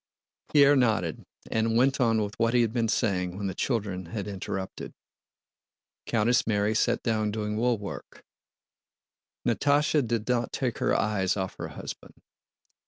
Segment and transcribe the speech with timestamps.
[0.51, 4.27] Pierre nodded, and went on with what he had been saying when the children had
[4.27, 4.95] interrupted.
[6.07, 8.23] Countess Mary sat down doing woolwork;
[9.47, 12.15] Natásha did not take her eyes off her husband.